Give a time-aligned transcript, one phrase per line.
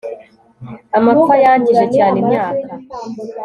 [0.97, 2.69] Amapfa yangije cyane imyaka